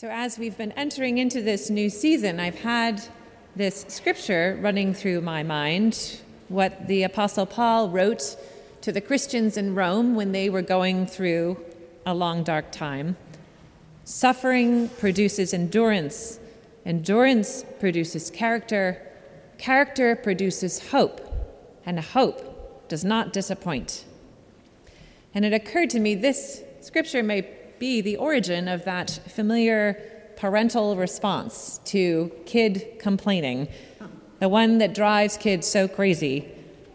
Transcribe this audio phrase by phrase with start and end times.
[0.00, 3.02] So, as we've been entering into this new season, I've had
[3.56, 8.36] this scripture running through my mind, what the Apostle Paul wrote
[8.82, 11.60] to the Christians in Rome when they were going through
[12.06, 13.16] a long, dark time.
[14.04, 16.38] Suffering produces endurance,
[16.86, 19.02] endurance produces character,
[19.58, 21.20] character produces hope,
[21.84, 24.04] and hope does not disappoint.
[25.34, 30.02] And it occurred to me this scripture may be the origin of that familiar
[30.36, 33.68] parental response to kid complaining,
[34.38, 36.48] the one that drives kids so crazy.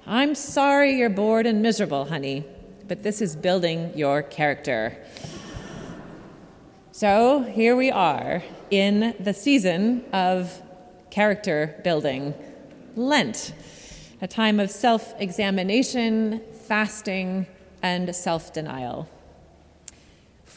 [0.08, 2.46] I'm sorry you're bored and miserable, honey,
[2.88, 4.98] but this is building your character.
[6.91, 10.62] So here we are in the season of
[11.10, 12.34] character building,
[12.96, 13.54] Lent,
[14.22, 17.48] a time of self examination, fasting,
[17.82, 19.10] and self denial.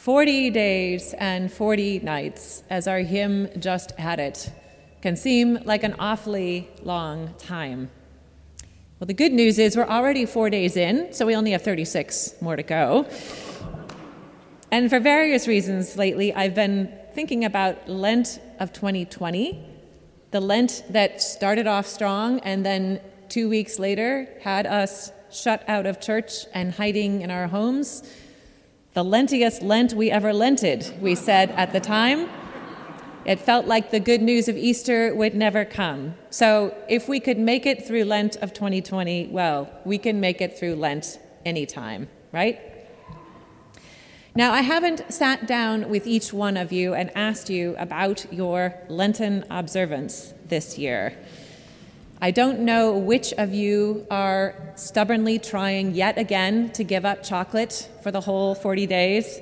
[0.07, 4.49] 40 days and 40 nights, as our hymn just had it,
[5.01, 7.91] can seem like an awfully long time.
[9.01, 12.35] Well, the good news is we're already four days in, so we only have 36
[12.39, 13.05] more to go.
[14.71, 19.61] And for various reasons lately, I've been thinking about Lent of 2020,
[20.31, 25.85] the Lent that started off strong and then two weeks later had us shut out
[25.85, 28.03] of church and hiding in our homes
[28.97, 32.27] the lentiest Lent we ever lented, we said at the time.
[33.25, 36.15] It felt like the good news of Easter would never come.
[36.31, 40.57] So, if we could make it through Lent of 2020, well, we can make it
[40.57, 42.59] through Lent anytime, right?
[44.33, 48.73] Now, I haven't sat down with each one of you and asked you about your
[48.89, 51.15] Lenten observance this year.
[52.19, 57.87] I don't know which of you are stubbornly trying yet again to give up chocolate
[58.01, 59.39] for the whole 40 days,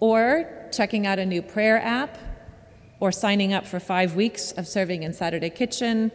[0.00, 2.18] or checking out a new prayer app,
[2.98, 6.10] or signing up for five weeks of serving in Saturday Kitchen.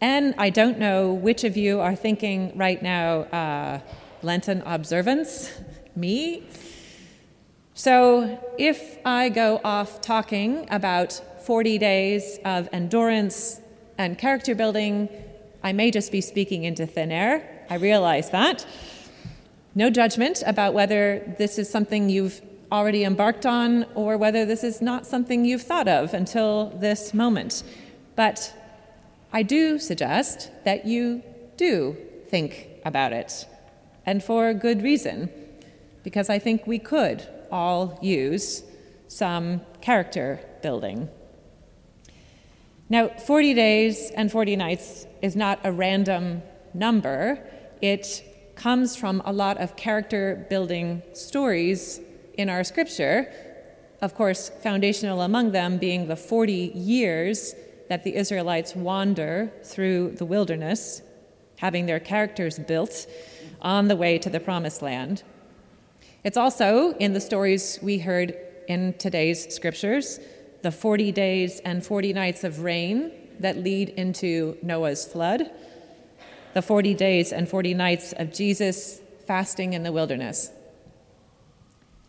[0.00, 3.80] And I don't know which of you are thinking right now, uh,
[4.22, 5.50] Lenten observance,
[5.96, 6.46] me.
[7.74, 13.60] So if I go off talking about 40 days of endurance,
[13.98, 15.08] and character building,
[15.62, 17.66] I may just be speaking into thin air.
[17.70, 18.66] I realize that.
[19.74, 22.40] No judgment about whether this is something you've
[22.70, 27.62] already embarked on or whether this is not something you've thought of until this moment.
[28.16, 28.54] But
[29.32, 31.22] I do suggest that you
[31.56, 31.96] do
[32.28, 33.46] think about it,
[34.06, 35.30] and for good reason,
[36.02, 38.62] because I think we could all use
[39.08, 41.08] some character building.
[42.90, 46.42] Now, 40 days and 40 nights is not a random
[46.74, 47.42] number.
[47.80, 52.00] It comes from a lot of character building stories
[52.34, 53.32] in our scripture.
[54.02, 57.54] Of course, foundational among them being the 40 years
[57.88, 61.00] that the Israelites wander through the wilderness,
[61.58, 63.06] having their characters built
[63.62, 65.22] on the way to the promised land.
[66.22, 68.36] It's also in the stories we heard
[68.68, 70.20] in today's scriptures
[70.64, 75.50] the 40 days and 40 nights of rain that lead into Noah's flood,
[76.54, 80.50] the 40 days and 40 nights of Jesus fasting in the wilderness.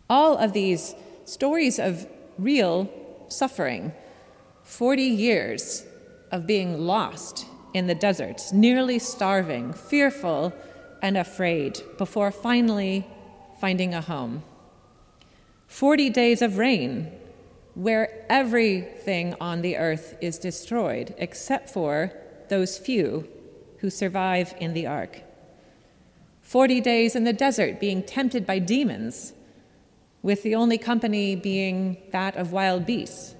[0.08, 0.94] All of these
[1.26, 2.06] stories of
[2.38, 2.88] real
[3.28, 3.92] suffering,
[4.62, 5.84] 40 years
[6.32, 7.44] of being lost
[7.74, 10.54] in the desert, nearly starving, fearful,
[11.02, 13.06] and afraid before finally
[13.60, 14.42] finding a home.
[15.66, 17.12] 40 days of rain
[17.76, 22.10] where everything on the earth is destroyed except for
[22.48, 23.28] those few
[23.80, 25.20] who survive in the ark.
[26.40, 29.34] Forty days in the desert being tempted by demons,
[30.22, 33.34] with the only company being that of wild beasts,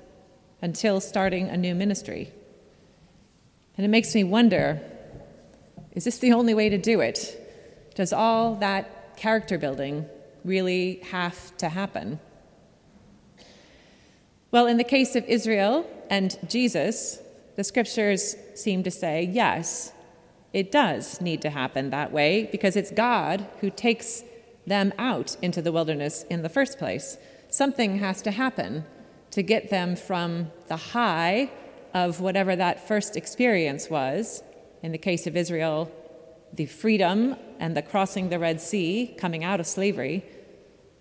[0.60, 2.30] until starting a new ministry.
[3.78, 4.82] And it makes me wonder
[5.92, 7.40] is this the only way to do it?
[7.94, 10.04] Does all that character building
[10.44, 12.20] really have to happen?
[14.56, 17.20] Well, in the case of Israel and Jesus,
[17.56, 19.92] the scriptures seem to say yes,
[20.54, 24.24] it does need to happen that way because it's God who takes
[24.66, 27.18] them out into the wilderness in the first place.
[27.50, 28.86] Something has to happen
[29.32, 31.50] to get them from the high
[31.92, 34.42] of whatever that first experience was.
[34.82, 35.92] In the case of Israel,
[36.54, 40.24] the freedom and the crossing the Red Sea, coming out of slavery.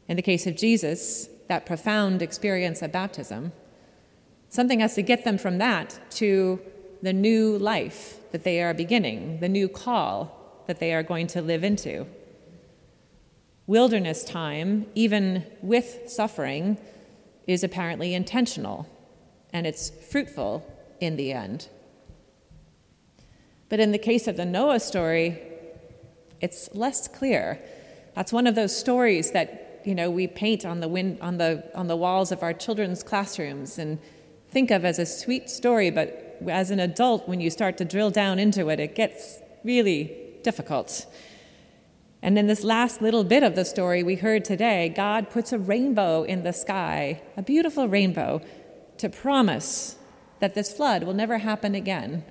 [0.09, 3.51] In the case of Jesus, that profound experience of baptism.
[4.49, 6.59] Something has to get them from that to
[7.01, 11.41] the new life that they are beginning, the new call that they are going to
[11.41, 12.07] live into.
[13.67, 16.77] Wilderness time, even with suffering,
[17.47, 18.87] is apparently intentional
[19.53, 20.65] and it's fruitful
[20.99, 21.69] in the end.
[23.69, 25.41] But in the case of the Noah story,
[26.41, 27.59] it's less clear.
[28.15, 31.63] That's one of those stories that you know we paint on the win- on the
[31.75, 33.99] on the walls of our children's classrooms and
[34.49, 38.09] think of as a sweet story, but as an adult, when you start to drill
[38.09, 41.05] down into it, it gets really difficult.
[42.21, 45.59] And in this last little bit of the story we heard today, God puts a
[45.59, 48.41] rainbow in the sky, a beautiful rainbow,
[48.97, 49.97] to promise
[50.39, 52.23] that this flood will never happen again.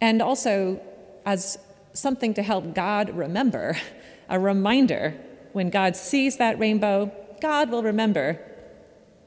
[0.00, 0.80] And also
[1.26, 1.58] as
[1.92, 3.76] something to help God remember,
[4.28, 5.14] a reminder
[5.52, 8.38] when God sees that rainbow, God will remember,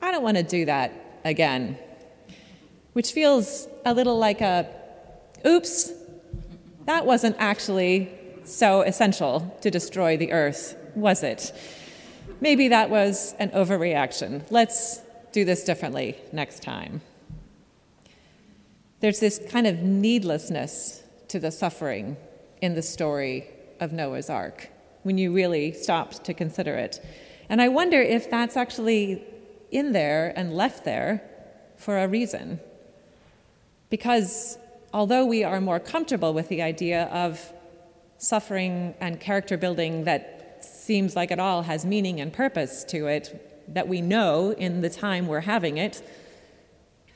[0.02, 0.94] I don't want to do that
[1.26, 1.78] again.
[2.94, 4.70] Which feels a little like a,
[5.46, 5.92] oops,
[6.86, 8.10] that wasn't actually
[8.44, 11.54] so essential to destroy the earth, was it?
[12.42, 14.44] Maybe that was an overreaction.
[14.50, 15.00] Let's
[15.32, 17.02] do this differently next time.
[19.00, 22.18] There's this kind of needlessness to the suffering
[22.62, 23.48] in the story
[23.80, 24.70] of Noah's Ark
[25.04, 27.04] when you really stop to consider it.
[27.50, 29.24] And I wonder if that's actually
[29.72, 31.22] in there and left there
[31.78, 32.60] for a reason.
[33.90, 34.58] Because
[34.94, 37.54] although we are more comfortable with the idea of
[38.18, 43.50] suffering and character building that seems like it all has meaning and purpose to it,
[43.68, 46.02] that we know in the time we're having it,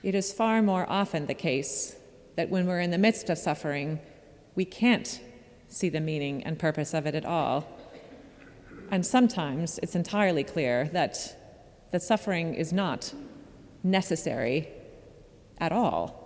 [0.03, 1.95] it is far more often the case
[2.35, 3.99] that when we're in the midst of suffering,
[4.55, 5.21] we can't
[5.67, 7.67] see the meaning and purpose of it at all.
[8.89, 11.37] And sometimes it's entirely clear that
[11.91, 13.13] the suffering is not
[13.83, 14.67] necessary
[15.57, 16.23] at all.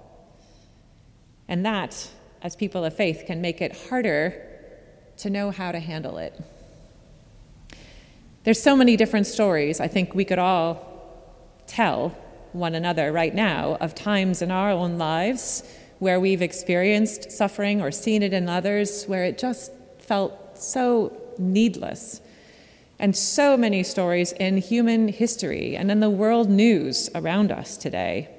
[1.47, 2.09] And that,
[2.41, 4.47] as people of faith, can make it harder
[5.17, 6.39] to know how to handle it.
[8.43, 10.87] There's so many different stories I think we could all
[11.67, 12.09] tell
[12.53, 15.63] one another right now of times in our own lives
[15.99, 22.21] where we've experienced suffering or seen it in others where it just felt so needless.
[23.01, 28.29] And so many stories in human history and in the world news around us today.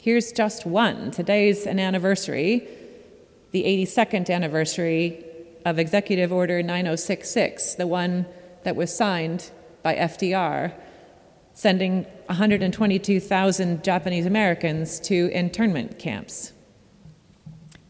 [0.00, 1.10] Here's just one.
[1.10, 2.66] Today's an anniversary,
[3.50, 5.22] the 82nd anniversary
[5.66, 8.24] of Executive Order 9066, the one
[8.62, 9.50] that was signed
[9.82, 10.72] by FDR,
[11.52, 16.54] sending 122,000 Japanese Americans to internment camps,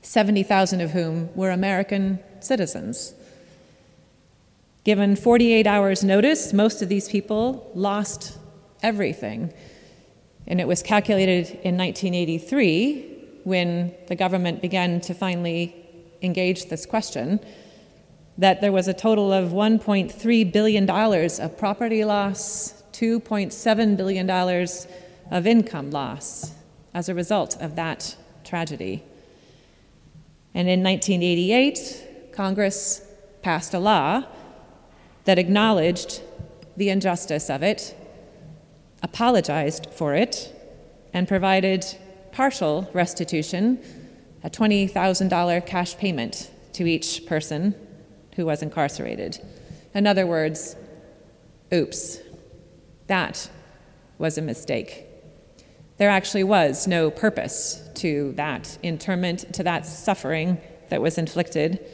[0.00, 3.14] 70,000 of whom were American citizens.
[4.84, 8.36] Given 48 hours' notice, most of these people lost
[8.82, 9.52] everything.
[10.46, 15.76] And it was calculated in 1983, when the government began to finally
[16.20, 17.38] engage this question,
[18.38, 24.28] that there was a total of $1.3 billion of property loss, $2.7 billion
[25.30, 26.52] of income loss
[26.92, 29.04] as a result of that tragedy.
[30.54, 33.06] And in 1988, Congress
[33.42, 34.24] passed a law
[35.24, 36.22] that acknowledged
[36.76, 37.96] the injustice of it,
[39.02, 40.54] apologized for it,
[41.12, 41.84] and provided
[42.32, 43.78] partial restitution,
[44.42, 47.74] a $20,000 cash payment to each person
[48.36, 49.38] who was incarcerated.
[49.94, 50.74] In other words,
[51.72, 52.18] oops,
[53.06, 53.50] that
[54.18, 55.06] was a mistake.
[55.98, 60.58] There actually was no purpose to that internment, to that suffering
[60.88, 61.84] that was inflicted.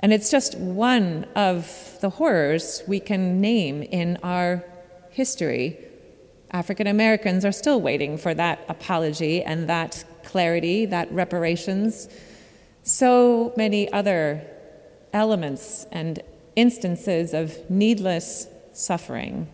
[0.00, 4.64] And it's just one of the horrors we can name in our
[5.10, 5.78] history.
[6.50, 12.08] African Americans are still waiting for that apology and that clarity, that reparations
[12.86, 14.46] so many other
[15.12, 16.22] elements and
[16.54, 19.48] instances of needless suffering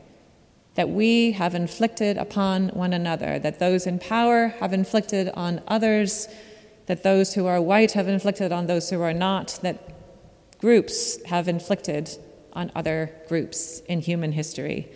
[0.74, 6.28] that we have inflicted upon one another, that those in power have inflicted on others,
[6.86, 10.01] that those who are white have inflicted on those who are not, that
[10.62, 12.08] groups have inflicted
[12.54, 14.90] on other groups in human history.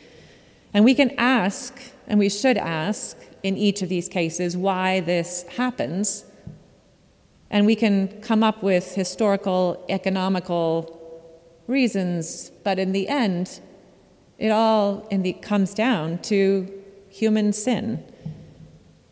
[0.73, 5.43] And we can ask, and we should ask in each of these cases, why this
[5.57, 6.25] happens
[7.51, 10.93] and we can come up with historical, economical
[11.67, 13.61] reasons, but in the end,
[14.39, 16.73] it all the, comes down to
[17.09, 18.05] human sin,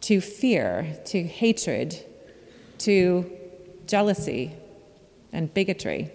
[0.00, 2.04] to fear, to hatred,
[2.78, 3.30] to
[3.86, 4.52] jealousy
[5.32, 6.10] and bigotry.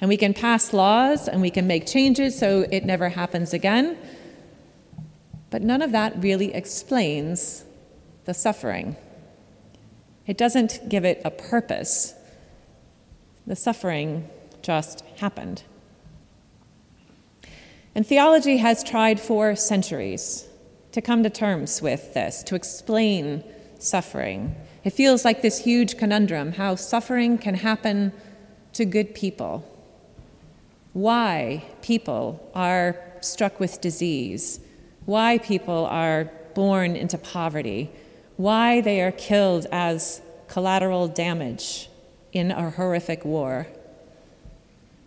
[0.00, 3.98] And we can pass laws and we can make changes so it never happens again.
[5.50, 7.64] But none of that really explains
[8.24, 8.96] the suffering.
[10.26, 12.14] It doesn't give it a purpose.
[13.46, 14.28] The suffering
[14.62, 15.64] just happened.
[17.94, 20.46] And theology has tried for centuries
[20.92, 23.44] to come to terms with this, to explain
[23.78, 24.54] suffering.
[24.84, 28.12] It feels like this huge conundrum how suffering can happen
[28.74, 29.66] to good people,
[30.92, 34.60] why people are struck with disease,
[35.04, 37.90] why people are born into poverty,
[38.36, 41.88] why they are killed as collateral damage
[42.32, 43.66] in a horrific war.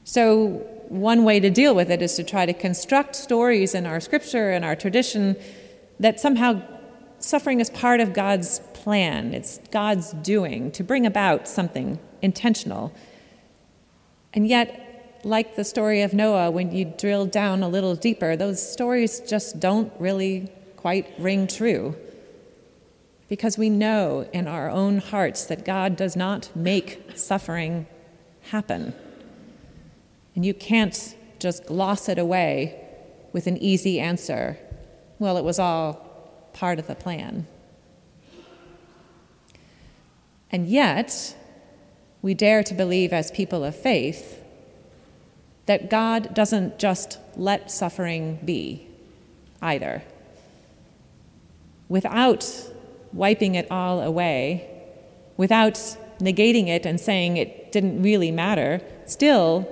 [0.03, 3.99] So, one way to deal with it is to try to construct stories in our
[3.99, 5.35] scripture and our tradition
[5.99, 6.61] that somehow
[7.19, 12.93] suffering is part of God's plan, it's God's doing to bring about something intentional.
[14.33, 14.82] And yet,
[15.25, 19.59] like the story of Noah, when you drill down a little deeper, those stories just
[19.59, 21.95] don't really quite ring true.
[23.29, 27.87] Because we know in our own hearts that God does not make suffering
[28.41, 28.93] happen.
[30.35, 32.79] And you can't just gloss it away
[33.31, 34.57] with an easy answer.
[35.19, 37.47] Well, it was all part of the plan.
[40.51, 41.35] And yet,
[42.21, 44.42] we dare to believe as people of faith
[45.65, 48.87] that God doesn't just let suffering be
[49.61, 50.03] either.
[51.87, 52.71] Without
[53.13, 54.69] wiping it all away,
[55.37, 55.75] without
[56.19, 59.67] negating it and saying it didn't really matter, still,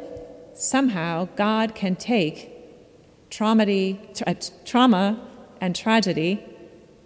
[0.53, 2.51] somehow, God can take
[3.29, 5.19] tra- trauma
[5.59, 6.43] and tragedy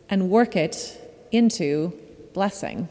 [0.10, 1.02] and work it
[1.32, 1.94] into
[2.34, 2.88] blessing.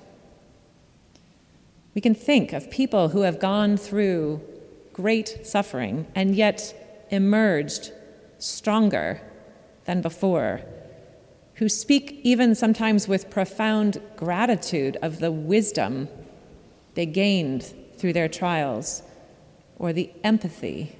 [1.94, 4.40] We can think of people who have gone through
[4.94, 7.92] great suffering and yet emerged
[8.38, 9.20] stronger
[9.84, 10.62] than before,
[11.56, 16.08] who speak even sometimes with profound gratitude of the wisdom
[16.94, 19.02] they gained through their trials,
[19.78, 20.96] or the empathy,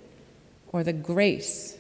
[0.68, 1.78] or the grace.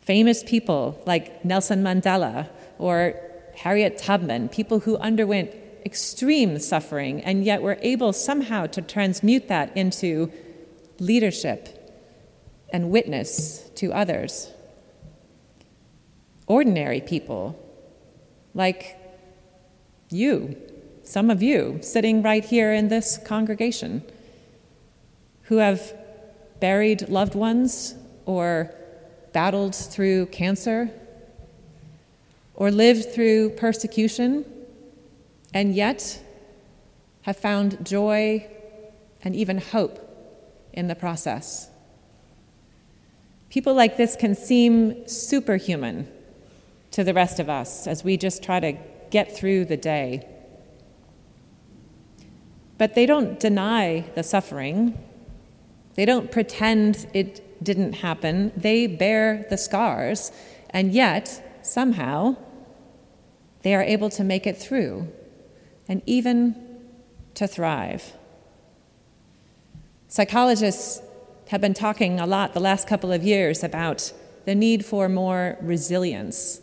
[0.00, 3.14] Famous people like Nelson Mandela or
[3.56, 5.50] Harriet Tubman, people who underwent
[5.84, 10.30] extreme suffering, and yet we're able somehow to transmute that into
[10.98, 11.74] leadership
[12.70, 14.50] and witness to others.
[16.46, 17.58] Ordinary people,
[18.54, 18.96] like
[20.10, 20.56] you,
[21.04, 24.02] some of you sitting right here in this congregation,
[25.44, 25.94] who have
[26.60, 27.94] buried loved ones
[28.26, 28.70] or
[29.32, 30.90] battled through cancer
[32.54, 34.44] or lived through persecution
[35.52, 36.22] and yet
[37.22, 38.46] have found joy
[39.22, 39.98] and even hope
[40.72, 41.70] in the process.
[43.50, 46.06] People like this can seem superhuman
[46.90, 48.72] to the rest of us as we just try to
[49.10, 50.26] get through the day.
[52.76, 54.96] But they don't deny the suffering.
[55.94, 58.52] They don't pretend it didn't happen.
[58.56, 60.30] They bear the scars,
[60.70, 62.36] and yet, somehow,
[63.62, 65.08] they are able to make it through
[65.88, 66.54] and even
[67.34, 68.12] to thrive.
[70.08, 71.02] Psychologists
[71.48, 74.12] have been talking a lot the last couple of years about
[74.44, 76.60] the need for more resilience,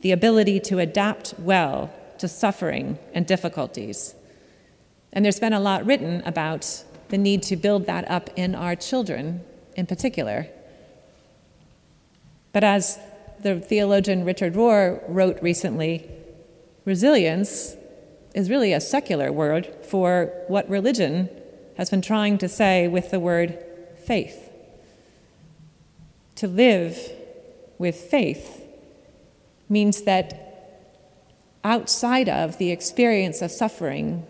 [0.00, 4.14] the ability to adapt well to suffering and difficulties.
[5.12, 8.76] And there's been a lot written about the need to build that up in our
[8.76, 9.42] children
[9.76, 10.46] in particular.
[12.52, 12.98] But as
[13.40, 16.08] the theologian Richard Rohr wrote recently,
[16.84, 17.76] resilience
[18.34, 21.28] is really a secular word for what religion
[21.76, 23.58] has been trying to say with the word
[24.04, 24.50] faith.
[26.36, 26.98] To live
[27.78, 28.64] with faith
[29.68, 30.46] means that
[31.64, 34.26] outside of the experience of suffering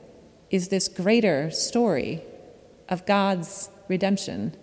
[0.51, 2.23] is this greater story
[2.89, 4.55] of God's redemption.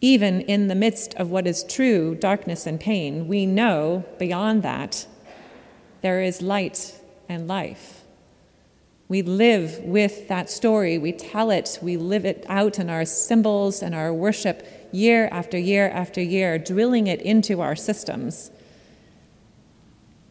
[0.00, 5.06] Even in the midst of what is true darkness and pain, we know beyond that
[6.00, 8.03] there is light and life.
[9.08, 10.96] We live with that story.
[10.96, 11.78] We tell it.
[11.82, 16.58] We live it out in our symbols and our worship year after year after year,
[16.58, 18.50] drilling it into our systems.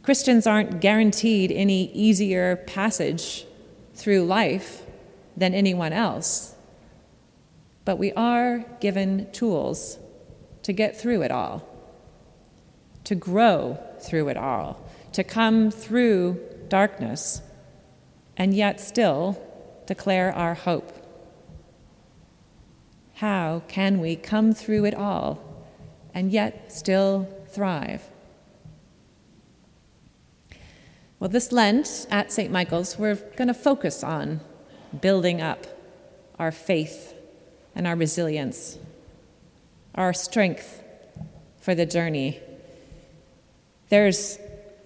[0.01, 3.45] Christians aren't guaranteed any easier passage
[3.93, 4.83] through life
[5.37, 6.55] than anyone else,
[7.85, 9.99] but we are given tools
[10.63, 11.67] to get through it all,
[13.03, 17.41] to grow through it all, to come through darkness
[18.37, 19.41] and yet still
[19.85, 20.91] declare our hope?
[23.15, 25.39] How can we come through it all
[26.13, 28.03] and yet still thrive?
[31.19, 32.51] Well, this Lent at St.
[32.51, 34.41] Michael's, we're going to focus on
[34.99, 35.65] building up
[36.37, 37.13] our faith
[37.75, 38.77] and our resilience.
[39.95, 40.81] our strength
[41.61, 42.39] for the journey.
[43.89, 44.37] There's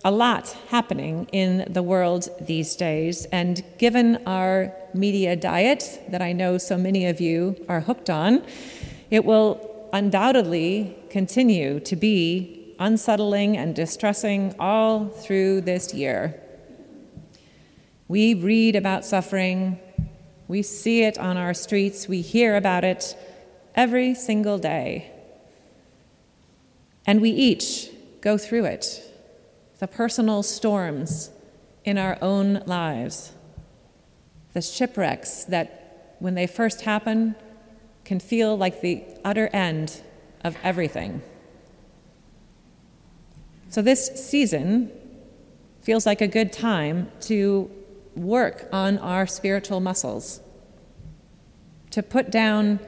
[0.07, 6.31] a lot happening in the world these days, and given our media diet that I
[6.31, 8.41] know so many of you are hooked on,
[9.11, 16.41] it will undoubtedly continue to be unsettling and distressing all through this year.
[18.07, 19.77] We read about suffering,
[20.47, 23.17] we see it on our streets, we hear about it
[23.75, 25.11] every single day.
[27.05, 27.89] And we each
[28.21, 29.03] go through it
[29.79, 31.29] the personal storms
[31.85, 33.31] in our own lives,
[34.53, 37.35] the shipwrecks that, when they first happen,
[38.03, 40.01] can feel like the utter end
[40.43, 41.21] of everything.
[43.69, 44.91] So, this season
[45.81, 47.69] feels like a good time to
[48.15, 50.41] work on our spiritual muscles,
[51.91, 52.79] to put down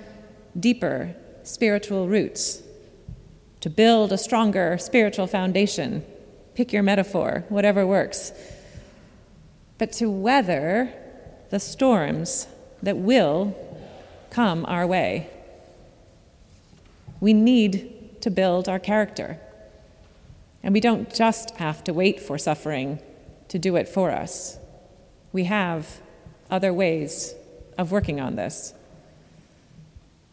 [0.60, 2.63] deeper spiritual roots,
[3.60, 6.03] to build a stronger spiritual foundation.
[6.59, 8.33] Pick your metaphor, whatever works.
[9.77, 10.93] But to weather
[11.51, 12.47] the storms
[12.83, 13.55] that will
[14.29, 15.29] come our way.
[17.21, 19.39] We need to build our character.
[20.61, 22.99] And we don't just have to wait for suffering
[23.47, 24.57] to do it for us.
[25.31, 26.01] We have
[26.51, 27.35] other ways
[27.77, 28.73] of working on this.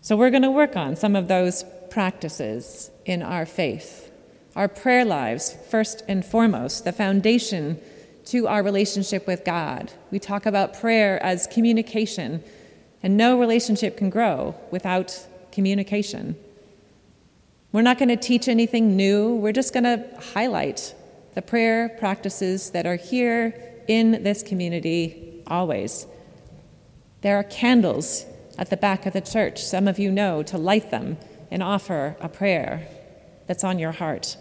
[0.00, 4.05] So we're going to work on some of those practices in our faith.
[4.56, 7.78] Our prayer lives, first and foremost, the foundation
[8.24, 9.92] to our relationship with God.
[10.10, 12.42] We talk about prayer as communication,
[13.02, 16.36] and no relationship can grow without communication.
[17.70, 20.94] We're not going to teach anything new, we're just going to highlight
[21.34, 23.54] the prayer practices that are here
[23.88, 26.06] in this community always.
[27.20, 28.24] There are candles
[28.56, 31.18] at the back of the church, some of you know, to light them
[31.50, 32.88] and offer a prayer
[33.46, 34.38] that's on your heart.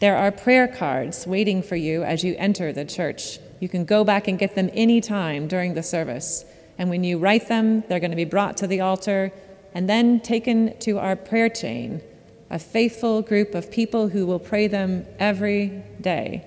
[0.00, 3.40] There are prayer cards waiting for you as you enter the church.
[3.58, 6.44] You can go back and get them anytime during the service.
[6.78, 9.32] And when you write them, they're going to be brought to the altar
[9.74, 12.00] and then taken to our prayer chain,
[12.48, 16.46] a faithful group of people who will pray them every day.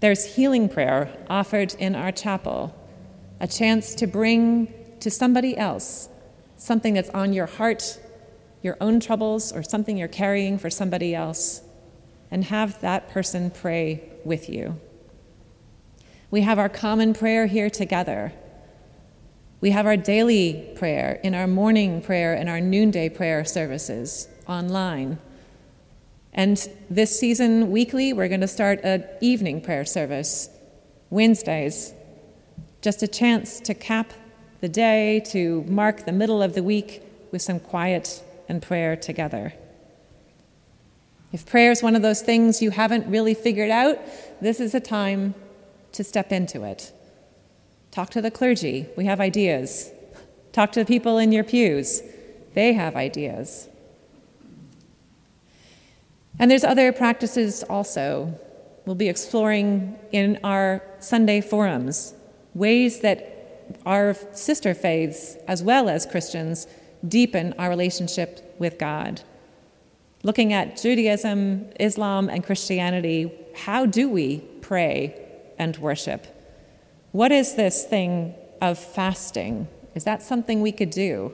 [0.00, 2.74] There's healing prayer offered in our chapel,
[3.40, 6.10] a chance to bring to somebody else
[6.58, 7.98] something that's on your heart,
[8.62, 11.62] your own troubles, or something you're carrying for somebody else,
[12.36, 14.78] and have that person pray with you.
[16.30, 18.30] We have our common prayer here together.
[19.62, 25.16] We have our daily prayer in our morning prayer and our noonday prayer services online.
[26.34, 26.58] And
[26.90, 30.50] this season, weekly, we're going to start an evening prayer service,
[31.08, 31.94] Wednesdays.
[32.82, 34.12] Just a chance to cap
[34.60, 39.54] the day, to mark the middle of the week with some quiet and prayer together.
[41.32, 43.98] If prayer is one of those things you haven't really figured out,
[44.40, 45.34] this is a time
[45.92, 46.92] to step into it.
[47.90, 49.90] Talk to the clergy, we have ideas.
[50.52, 52.02] Talk to the people in your pews,
[52.54, 53.68] they have ideas.
[56.38, 58.38] And there's other practices also.
[58.84, 62.14] We'll be exploring in our Sunday forums
[62.54, 63.32] ways that
[63.84, 66.66] our sister faiths, as well as Christians,
[67.06, 69.22] deepen our relationship with God.
[70.26, 75.14] Looking at Judaism, Islam, and Christianity, how do we pray
[75.56, 76.26] and worship?
[77.12, 79.68] What is this thing of fasting?
[79.94, 81.32] Is that something we could do?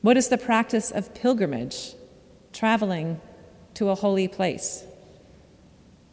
[0.00, 1.94] What is the practice of pilgrimage,
[2.52, 3.20] traveling
[3.74, 4.84] to a holy place?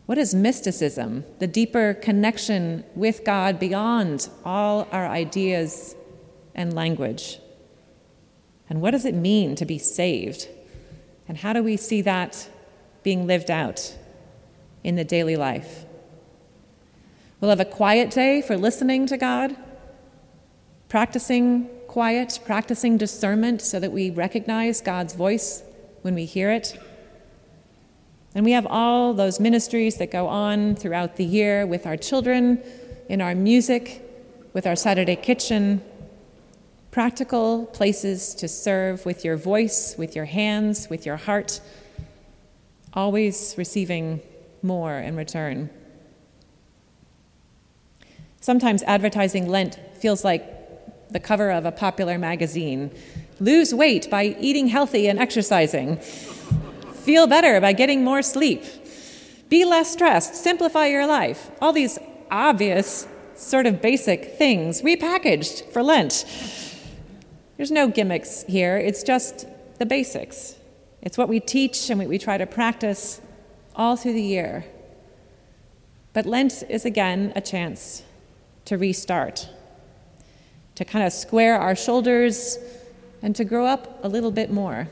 [0.05, 5.95] What is mysticism, the deeper connection with God beyond all our ideas
[6.53, 7.39] and language?
[8.69, 10.49] And what does it mean to be saved?
[11.27, 12.49] And how do we see that
[13.03, 13.95] being lived out
[14.83, 15.85] in the daily life?
[17.39, 19.55] We'll have a quiet day for listening to God,
[20.89, 25.63] practicing quiet, practicing discernment so that we recognize God's voice
[26.01, 26.79] when we hear it.
[28.33, 32.61] And we have all those ministries that go on throughout the year with our children,
[33.09, 34.03] in our music,
[34.53, 35.81] with our Saturday kitchen.
[36.97, 41.61] Practical places to serve with your voice, with your hands, with your heart,
[42.91, 44.19] always receiving
[44.63, 45.69] more in return.
[48.41, 50.43] Sometimes advertising Lent feels like
[51.11, 52.89] the cover of a popular magazine.
[53.39, 55.97] Lose weight by eating healthy and exercising.
[55.97, 58.63] Feel better by getting more sleep.
[59.49, 60.33] Be less stressed.
[60.33, 61.51] Simplify your life.
[61.61, 61.99] All these
[62.31, 66.25] obvious, sort of basic things repackaged for Lent.
[67.57, 69.47] There's no gimmicks here, it's just
[69.79, 70.55] the basics.
[71.01, 73.19] It's what we teach and what we try to practice
[73.75, 74.65] all through the year.
[76.13, 78.03] But Lent is again a chance
[78.65, 79.49] to restart,
[80.75, 82.59] to kind of square our shoulders
[83.21, 84.87] and to grow up a little bit more.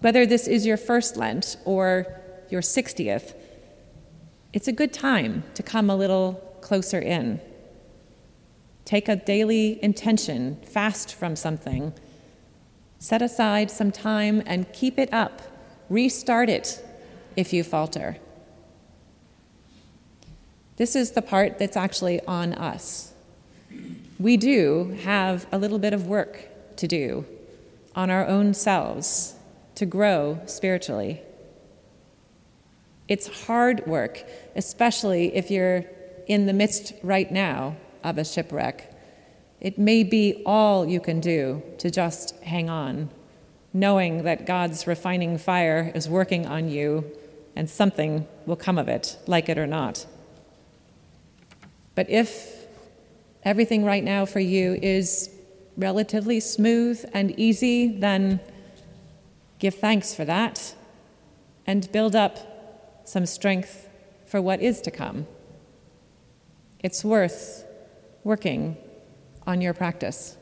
[0.00, 2.06] Whether this is your first Lent or
[2.50, 3.34] your 60th,
[4.52, 7.40] it's a good time to come a little closer in.
[8.86, 11.92] Take a daily intention, fast from something.
[13.00, 15.42] Set aside some time and keep it up.
[15.90, 16.82] Restart it
[17.34, 18.16] if you falter.
[20.76, 23.12] This is the part that's actually on us.
[24.20, 27.26] We do have a little bit of work to do
[27.96, 29.34] on our own selves
[29.74, 31.22] to grow spiritually.
[33.08, 34.22] It's hard work,
[34.54, 35.84] especially if you're
[36.28, 38.92] in the midst right now of a shipwreck.
[39.60, 43.10] It may be all you can do to just hang on,
[43.74, 47.04] knowing that God's refining fire is working on you
[47.56, 50.06] and something will come of it, like it or not.
[51.94, 52.66] But if
[53.42, 55.30] everything right now for you is
[55.76, 58.40] relatively smooth and easy, then
[59.58, 60.74] give thanks for that
[61.66, 63.88] and build up some strength
[64.26, 65.26] for what is to come.
[66.80, 67.65] It's worth
[68.26, 68.76] working
[69.46, 70.36] on your practice.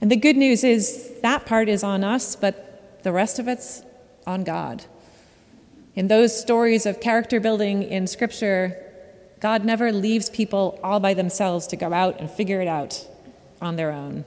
[0.00, 3.82] And the good news is that part is on us, but the rest of it's
[4.26, 4.86] on God.
[5.94, 8.82] In those stories of character building in Scripture,
[9.38, 13.06] God never leaves people all by themselves to go out and figure it out
[13.60, 14.24] on their own.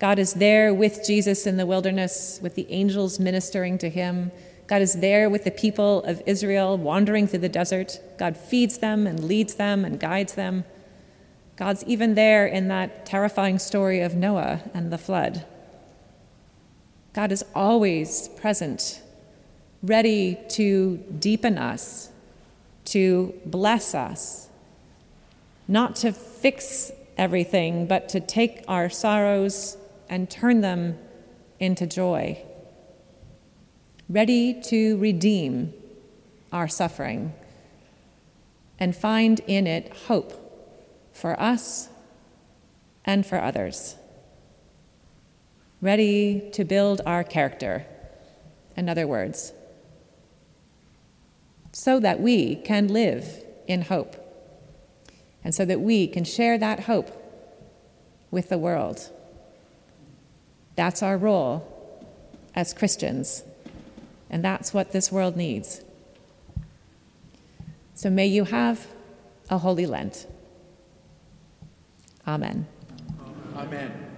[0.00, 4.32] God is there with Jesus in the wilderness, with the angels ministering to him.
[4.72, 8.00] God is there with the people of Israel wandering through the desert.
[8.18, 10.64] God feeds them and leads them and guides them.
[11.56, 15.44] God's even there in that terrifying story of Noah and the flood.
[17.12, 19.02] God is always present,
[19.82, 22.08] ready to deepen us
[22.86, 24.48] to bless us,
[25.68, 29.76] not to fix everything, but to take our sorrows
[30.08, 30.96] and turn them
[31.60, 32.42] into joy,
[34.12, 35.72] ready to redeem
[36.52, 37.32] our suffering
[38.78, 40.32] and find in it hope
[41.12, 41.88] for us
[43.06, 43.96] and for others,
[45.80, 47.86] ready to build our character,
[48.76, 49.52] in other words
[51.72, 54.16] so that we can live in hope
[55.42, 57.10] and so that we can share that hope
[58.30, 59.10] with the world.
[60.76, 61.66] That's our role
[62.54, 63.42] as Christians,
[64.32, 65.82] and that's what this world needs.
[67.94, 68.88] So may you have
[69.50, 70.26] a holy Lent.
[72.26, 72.66] Amen.
[73.54, 74.11] Amen.